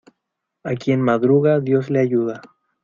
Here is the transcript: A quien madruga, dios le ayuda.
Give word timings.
A 0.63 0.73
quien 0.75 0.99
madruga, 0.99 1.59
dios 1.59 1.91
le 1.91 1.99
ayuda. 1.99 2.41